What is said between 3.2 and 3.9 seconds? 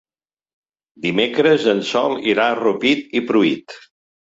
i Pruit.